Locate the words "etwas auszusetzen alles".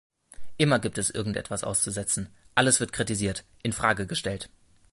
1.37-2.79